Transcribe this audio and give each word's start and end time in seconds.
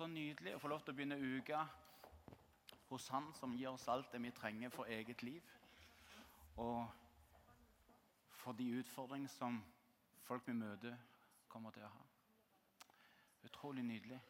så 0.00 0.06
nydelig 0.08 0.54
å 0.56 0.60
få 0.62 0.68
lov 0.72 0.80
til 0.80 0.94
å 0.94 0.96
begynne 0.96 1.16
uka 1.20 1.58
hos 2.88 3.08
Han 3.12 3.26
som 3.36 3.52
gir 3.52 3.68
oss 3.68 3.84
alt 3.92 4.08
det 4.14 4.22
vi 4.24 4.30
trenger 4.32 4.72
for 4.72 4.88
eget 4.88 5.20
liv. 5.22 5.44
Og 6.56 6.86
for 8.40 8.56
de 8.56 8.70
utfordringene 8.80 9.28
som 9.28 9.58
folk 10.24 10.48
vi 10.48 10.56
møter, 10.56 10.96
kommer 11.52 11.76
til 11.76 11.84
å 11.84 11.92
ha. 11.92 12.00
Utrolig 13.44 13.84
nydelig. 13.84 14.22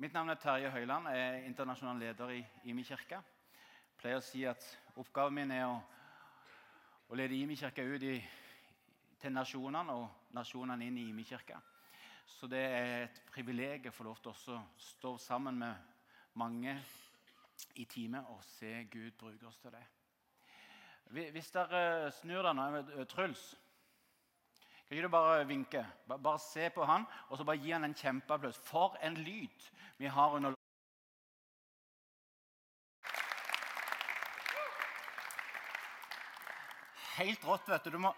Mitt 0.00 0.16
navn 0.16 0.32
er 0.32 0.40
Terje 0.40 0.72
Høiland. 0.72 1.12
Jeg 1.12 1.28
er 1.28 1.44
internasjonal 1.44 2.00
leder 2.00 2.32
i 2.32 2.42
IMI 2.72 2.88
kirke. 2.88 3.20
Jeg 3.20 4.00
pleier 4.00 4.22
å 4.22 4.24
si 4.24 4.46
at 4.48 4.64
oppgaven 4.96 5.42
min 5.42 5.52
er 5.52 5.66
å, 5.68 5.80
å 7.12 7.18
lede 7.18 7.36
IMI 7.36 7.60
kirke 7.60 7.84
ut 7.84 8.08
i, 8.08 8.16
til 9.20 9.36
nasjonene 9.36 10.00
og 10.00 10.32
nasjonene 10.38 10.88
inn 10.88 10.96
i 10.96 11.10
IMI 11.10 11.28
kirke. 11.28 11.60
Så 12.28 12.46
det 12.46 12.60
er 12.60 13.04
et 13.06 13.22
privilegium 13.32 13.92
å 13.92 13.96
få 13.96 14.04
lov 14.06 14.18
til 14.22 14.32
å 14.54 14.58
stå 14.78 15.14
sammen 15.22 15.58
med 15.58 15.94
mange 16.38 16.76
i 17.80 17.86
teamet 17.88 18.28
og 18.30 18.44
se 18.44 18.84
Gud 18.92 19.16
bruke 19.18 19.48
oss 19.48 19.58
til 19.62 19.74
det. 19.74 19.86
Hvis 21.32 21.50
dere 21.54 22.12
snur 22.20 22.44
dere 22.44 22.52
nå 22.54 23.04
Truls 23.08 23.48
kan 24.88 24.96
ikke 24.96 25.04
du 25.04 25.12
bare 25.12 25.48
vinke? 25.48 25.86
Bare 26.08 26.38
se 26.40 26.70
på 26.72 26.84
han, 26.88 27.02
og 27.28 27.36
så 27.36 27.44
bare 27.44 27.60
gi 27.60 27.74
han 27.74 27.84
en 27.84 27.94
kjempeapplaus. 27.94 28.56
For 28.64 28.96
en 29.04 29.18
lyd 29.20 29.66
vi 29.98 30.06
har 30.08 30.36
under 30.36 30.54
Helt 37.18 37.44
rått, 37.44 37.68
vet 37.68 37.84
du. 37.84 37.90
Du 37.90 37.98
må 37.98 38.14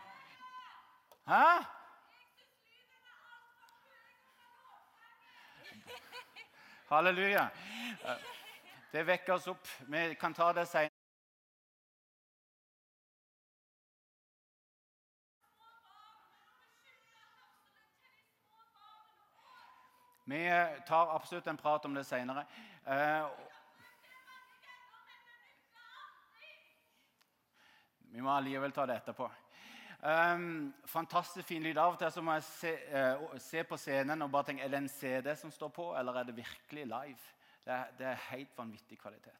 Hæ? 1.27 1.79
Halleluja. 6.90 7.50
Det 8.90 9.02
vekker 9.02 9.32
oss 9.32 9.46
opp. 9.46 9.68
Vi 9.87 10.15
kan 10.15 10.34
ta 10.34 10.52
det 10.52 10.66
senere. 10.66 10.90
Vi 20.24 20.50
tar 20.87 21.15
absolutt 21.16 21.46
en 21.46 21.56
prat 21.56 21.84
om 21.84 21.95
det 21.95 22.04
seinere. 22.04 22.45
Eh, 22.84 23.26
vi 27.98 28.20
må 28.20 28.34
allikevel 28.34 28.72
ta 28.72 28.87
det 28.87 28.98
etterpå. 28.98 29.30
Um, 30.02 30.74
fantastisk 30.84 31.45
fin 31.46 31.62
lyd. 31.62 31.76
Av 31.76 31.93
og 31.93 31.98
til 32.01 32.09
så 32.12 32.23
må 32.24 32.32
jeg 32.38 32.45
se, 32.46 32.70
uh, 32.88 33.34
se, 33.37 33.60
på 33.68 33.76
scenen 33.76 34.24
og 34.24 34.30
bare 34.32 34.48
tenke 34.48 34.65
er 34.65 34.73
det 34.73 34.79
en 34.80 34.88
CD 34.88 35.29
som 35.37 35.52
står 35.52 35.68
på, 35.76 35.90
eller 35.98 36.16
er 36.16 36.29
det 36.29 36.37
virkelig 36.38 36.87
live. 36.88 37.26
Det 37.65 37.74
er, 37.74 37.90
det 37.98 38.06
er 38.09 38.23
helt 38.30 38.56
vanvittig 38.56 38.96
kvalitet. 38.98 39.37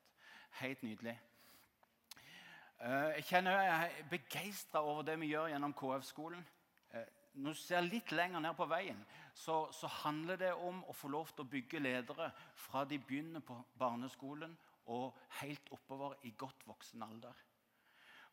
Helt 0.61 0.83
nydelig. 0.85 1.17
Uh, 2.77 3.09
jeg 3.17 3.25
kjenner 3.31 3.57
jeg 3.57 3.87
er 3.87 4.11
begeistra 4.13 4.85
over 4.85 5.09
det 5.09 5.17
vi 5.23 5.33
gjør 5.33 5.49
gjennom 5.55 5.73
KF-skolen. 5.81 6.45
Uh, 6.93 7.09
når 7.41 7.57
du 7.57 7.63
ser 7.63 7.87
litt 7.87 8.13
lenger 8.13 8.45
ned 8.45 8.57
på 8.59 8.69
veien, 8.69 9.01
så, 9.33 9.63
så, 9.73 9.89
handler 10.03 10.37
det 10.37 10.53
om 10.53 10.85
å 10.85 10.93
få 10.93 11.09
lov 11.09 11.33
til 11.33 11.47
å 11.47 11.53
bygge 11.55 11.81
ledere 11.81 12.29
fra 12.69 12.85
de 12.85 12.99
begynner 13.01 13.41
på 13.41 13.57
barneskolen 13.81 14.59
og 14.93 15.17
helt 15.41 15.73
oppover 15.73 16.19
i 16.29 16.35
godt 16.37 16.69
voksen 16.69 17.07
alder 17.07 17.47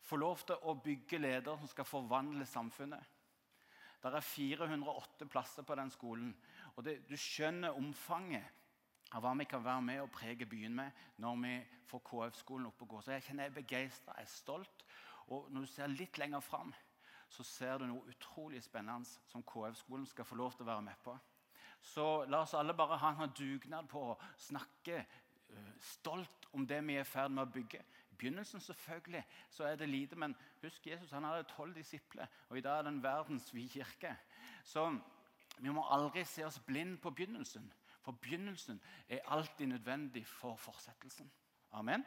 få 0.02 0.16
lov 0.16 0.42
til 0.46 0.58
å 0.62 0.74
bygge 0.82 1.20
ledere 1.20 1.58
som 1.58 1.70
skal 1.70 1.86
forvandle 1.88 2.46
samfunnet. 2.46 3.14
Det 3.98 4.14
er 4.14 4.22
408 4.22 5.26
plasser 5.26 5.66
på 5.66 5.74
den 5.74 5.90
skolen. 5.90 6.36
og 6.76 6.84
det, 6.84 7.08
Du 7.08 7.16
skjønner 7.16 7.76
omfanget 7.76 8.44
av 9.12 9.22
hva 9.22 9.34
vi 9.38 9.44
kan 9.44 9.64
være 9.64 9.82
med 9.82 10.00
og 10.00 10.10
prege 10.10 10.46
byen 10.46 10.74
med 10.74 10.90
når 11.16 11.36
vi 11.42 11.54
får 11.86 12.02
KF-skolen 12.10 12.66
opp 12.66 12.82
og 12.82 12.88
gå. 12.88 13.00
Så 13.00 13.12
Jeg 13.12 13.22
kjenner 13.22 13.44
jeg 13.44 13.50
er 13.50 13.62
begeistra, 13.62 14.14
jeg 14.16 14.22
er 14.22 14.36
stolt. 14.36 14.84
Og 15.28 15.50
når 15.50 15.60
du 15.60 15.66
ser 15.66 15.86
litt 15.86 16.18
lenger 16.18 16.40
fram, 16.40 16.74
så 17.28 17.42
ser 17.44 17.78
du 17.78 17.86
noe 17.86 18.06
utrolig 18.08 18.62
spennende 18.62 19.08
som 19.28 19.42
KF-skolen 19.42 20.06
skal 20.06 20.24
få 20.24 20.36
lov 20.36 20.52
til 20.52 20.62
å 20.62 20.70
være 20.70 20.82
med 20.82 20.96
på. 21.04 21.18
Så 21.82 22.24
la 22.24 22.42
oss 22.42 22.54
alle 22.54 22.74
bare 22.74 22.96
ha 22.98 23.10
en 23.10 23.34
dugnad 23.36 23.88
på 23.88 24.00
å 24.12 24.18
snakke 24.38 25.04
Eh, 25.48 25.72
stolt 25.80 26.48
om 26.50 26.66
det 26.66 26.80
vi 26.84 26.98
er 26.98 27.06
i 27.06 27.08
ferd 27.08 27.32
med 27.32 27.46
å 27.46 27.52
bygge. 27.52 27.80
Begynnelsen 28.18 28.60
selvfølgelig, 28.60 29.24
så 29.50 29.64
er 29.64 29.76
det 29.76 29.88
lite, 29.88 30.16
men 30.16 30.36
husk 30.62 30.86
Jesus 30.86 31.10
han 31.10 31.24
hadde 31.24 31.48
tolv 31.52 31.74
disipler, 31.74 32.26
og 32.48 32.58
i 32.58 32.60
dag 32.60 32.78
er 32.78 32.82
det 32.82 32.92
en 32.92 33.02
verdensvid 33.02 33.68
kirke. 33.68 34.16
Så 34.64 34.88
vi 35.58 35.70
må 35.70 35.84
aldri 35.90 36.24
se 36.24 36.46
oss 36.46 36.58
blind 36.66 36.98
på 37.02 37.10
begynnelsen, 37.10 37.72
for 38.02 38.12
begynnelsen 38.12 38.82
er 39.08 39.26
alltid 39.26 39.66
nødvendig 39.66 40.26
for 40.26 40.56
fortsettelsen. 40.56 41.30
Amen. 41.72 42.04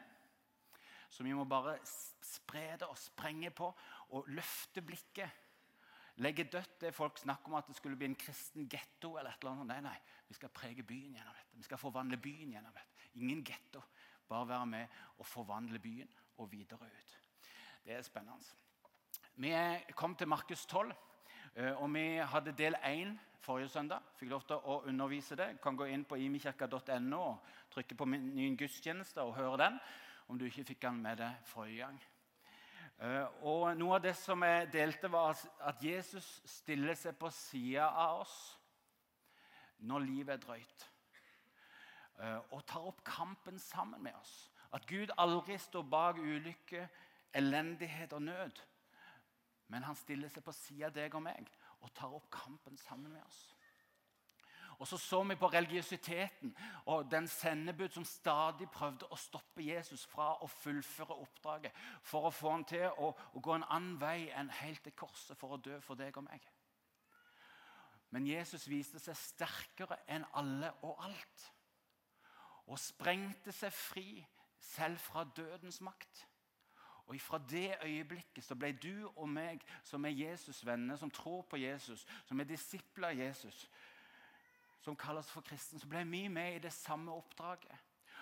Så 1.08 1.22
vi 1.22 1.32
må 1.32 1.44
bare 1.44 1.78
spre 2.22 2.72
det 2.72 2.88
og 2.88 2.98
sprenge 2.98 3.50
på 3.50 3.74
og 4.08 4.28
løfte 4.28 4.82
blikket 4.82 5.30
legge 6.20 6.44
dødt 6.44 6.80
det 6.80 6.94
folk 6.94 7.18
snakker 7.18 7.48
om 7.48 7.54
at 7.58 7.68
det 7.68 7.76
skulle 7.76 7.96
bli 7.96 8.10
en 8.10 8.18
kristen 8.18 8.68
getto. 8.68 9.16
eller 9.16 9.30
et 9.30 9.44
eller. 9.44 9.64
Nei, 9.64 9.80
nei, 9.80 9.96
vi 10.28 10.34
skal 10.34 10.52
prege 10.52 10.82
byen 10.82 11.14
gjennom 11.16 11.34
dette. 11.34 11.56
Vi 11.56 11.62
skal 11.62 11.78
forvandle 11.78 12.16
byen 12.16 12.52
gjennom 12.52 12.72
dette. 12.72 13.08
Ingen 13.14 13.44
getto. 13.44 13.82
Bare 14.32 14.48
være 14.48 14.66
med 14.66 15.00
og 15.18 15.26
forvandle 15.26 15.78
byen 15.78 16.08
og 16.40 16.52
videre 16.52 16.88
ut. 16.88 17.18
Det 17.84 17.92
er 17.98 18.02
spennende. 18.02 18.54
Vi 19.34 19.52
kom 19.96 20.14
til 20.16 20.28
Markus 20.28 20.66
12, 20.66 20.92
eh, 21.56 21.82
og 21.82 21.94
vi 21.94 22.06
hadde 22.16 22.52
del 22.56 22.76
1 22.84 23.18
forrige 23.42 23.68
søndag. 23.68 24.00
Fikk 24.16 24.30
lov 24.30 24.46
til 24.46 24.56
å 24.56 24.78
undervise 24.88 25.36
det. 25.36 25.50
Du 25.56 25.60
kan 25.62 25.76
gå 25.76 25.88
inn 25.90 26.04
på 26.04 26.16
imikirka.no 26.16 27.20
og 27.20 27.52
trykke 27.74 27.98
på 27.98 28.08
ny 28.12 28.48
gudstjeneste 28.56 29.20
og 29.20 29.34
høre 29.36 29.58
den 29.64 29.78
om 30.28 30.38
du 30.38 30.46
ikke 30.46 30.64
fikk 30.64 30.82
den 30.86 31.02
med 31.02 31.20
deg 31.20 31.44
forrige 31.50 31.84
gang. 31.84 32.00
Eh, 33.02 33.26
og 33.42 33.76
Noe 33.76 33.98
av 33.98 34.04
det 34.04 34.14
som 34.16 34.42
jeg 34.46 34.70
delte, 34.72 35.10
var 35.12 35.36
at 35.60 35.84
Jesus 35.84 36.40
stiller 36.48 36.96
seg 36.96 37.18
på 37.18 37.30
sida 37.34 37.90
av 37.90 38.22
oss 38.22 38.36
når 39.82 40.06
livet 40.06 40.36
er 40.38 40.44
drøyt. 40.46 40.91
Eh, 42.20 42.52
og 42.52 42.66
tar 42.66 42.84
opp 42.86 43.00
kampen 43.04 43.58
sammen 43.58 44.02
med 44.02 44.14
oss. 44.20 44.50
At 44.72 44.86
Gud 44.88 45.12
aldri 45.18 45.58
står 45.58 45.82
bak 45.82 46.18
ulykke, 46.18 46.88
elendighet 47.34 48.12
og 48.12 48.22
nød. 48.22 48.60
Men 49.68 49.82
han 49.82 49.96
stiller 49.96 50.28
seg 50.28 50.44
på 50.44 50.52
sida 50.52 50.90
av 50.90 50.96
deg 50.96 51.14
og 51.16 51.24
meg 51.24 51.48
og 51.82 51.90
tar 51.96 52.12
opp 52.14 52.28
kampen 52.30 52.76
sammen 52.78 53.12
med 53.12 53.24
oss. 53.24 53.40
Og 54.78 54.88
så 54.88 54.96
så 54.98 55.22
vi 55.22 55.34
på 55.38 55.46
religiøsiteten 55.46 56.56
og 56.90 57.10
den 57.10 57.28
sendebud 57.28 57.92
som 57.94 58.04
stadig 58.04 58.66
prøvde 58.70 59.06
å 59.10 59.18
stoppe 59.20 59.62
Jesus 59.62 60.04
fra 60.10 60.32
å 60.42 60.48
fullføre 60.50 61.14
oppdraget 61.22 61.76
for 62.02 62.26
å 62.26 62.32
få 62.34 62.54
han 62.56 62.64
til 62.66 62.88
å, 62.90 63.12
å 63.12 63.40
gå 63.40 63.54
en 63.54 63.66
annen 63.68 64.00
vei 64.00 64.30
enn 64.34 64.50
helt 64.62 64.82
til 64.82 64.96
korset 64.98 65.38
for 65.38 65.54
å 65.54 65.60
dø 65.62 65.78
for 65.80 65.98
deg 65.98 66.16
og 66.18 66.26
meg. 66.26 66.48
Men 68.10 68.26
Jesus 68.26 68.66
viste 68.68 68.98
seg 69.00 69.16
sterkere 69.16 70.02
enn 70.10 70.26
alle 70.36 70.72
og 70.82 70.98
alt 71.06 71.46
og 72.66 72.78
sprengte 72.78 73.52
seg 73.52 73.72
fri 73.72 74.26
selv 74.62 74.98
fra 74.98 75.24
dødens 75.36 75.80
makt. 75.80 76.26
Og 77.06 77.20
Fra 77.20 77.38
det 77.50 77.76
øyeblikket 77.82 78.44
så 78.44 78.54
ble 78.54 78.72
du 78.72 79.10
og 79.16 79.28
meg, 79.28 79.60
som 79.82 80.04
er 80.04 80.10
Jesus' 80.10 80.64
venner, 80.66 80.96
som 80.96 81.10
tror 81.10 81.42
på 81.42 81.56
Jesus, 81.56 82.06
som 82.24 82.40
er 82.40 82.44
disipler 82.44 83.08
av 83.08 83.18
Jesus, 83.18 83.70
som 84.80 84.96
kalles 84.96 85.30
for 85.30 85.40
kristen, 85.40 85.78
så 85.78 85.88
ble 85.88 86.04
vi 86.08 86.28
med 86.28 86.54
i 86.54 86.58
det 86.58 86.72
samme 86.72 87.12
oppdraget. 87.12 87.76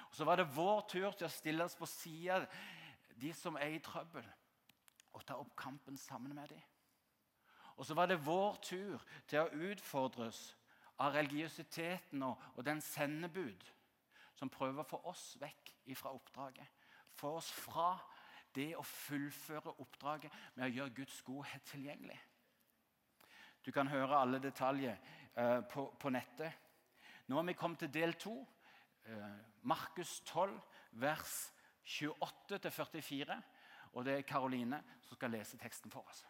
Og 0.08 0.14
Så 0.14 0.24
var 0.24 0.36
det 0.36 0.56
vår 0.56 0.80
tur 0.88 1.12
til 1.12 1.24
å 1.24 1.30
stille 1.30 1.64
oss 1.64 1.76
på 1.76 1.86
sida 1.86 2.46
de 3.20 3.32
som 3.32 3.56
er 3.56 3.76
i 3.76 3.78
trøbbel, 3.78 4.24
og 5.12 5.26
ta 5.26 5.34
opp 5.34 5.56
kampen 5.56 5.96
sammen 5.96 6.34
med 6.34 6.48
dem. 6.48 6.62
Og 7.76 7.86
så 7.86 7.94
var 7.94 8.06
det 8.06 8.26
vår 8.26 8.56
tur 8.62 9.04
til 9.28 9.38
å 9.38 9.70
utfordres 9.70 10.56
av 10.98 11.14
religiøsiteten 11.14 12.22
og, 12.22 12.42
og 12.56 12.64
den 12.64 12.80
sendebud 12.80 13.64
som 14.40 14.48
prøver 14.48 14.80
å 14.80 14.88
få 14.88 15.02
oss 15.10 15.34
vekk 15.40 15.74
fra 15.98 16.14
oppdraget. 16.16 16.80
Få 17.20 17.34
oss 17.36 17.50
fra 17.52 17.92
det 18.56 18.72
å 18.78 18.82
fullføre 18.86 19.74
oppdraget 19.82 20.32
med 20.56 20.64
å 20.66 20.72
gjøre 20.72 20.96
Guds 20.96 21.20
godhet 21.26 21.66
tilgjengelig. 21.68 22.16
Du 23.60 23.70
kan 23.76 23.90
høre 23.92 24.16
alle 24.16 24.40
detaljer 24.40 24.96
eh, 25.36 25.60
på, 25.68 25.90
på, 26.00 26.12
nettet. 26.14 26.56
Nå 27.28 27.36
har 27.36 27.46
vi 27.50 27.58
kommet 27.58 27.84
til 27.84 27.92
del 27.92 28.16
to. 28.16 28.38
Eh, 29.04 29.36
Markus 29.68 30.20
12, 30.24 30.56
vers 31.04 31.36
28-44. 31.84 33.36
Og 33.92 34.06
det 34.06 34.16
er 34.16 34.28
Karoline 34.28 34.80
som 35.04 35.18
skal 35.18 35.36
lese 35.36 35.60
teksten 35.60 35.92
for 35.92 36.08
oss. 36.08 36.24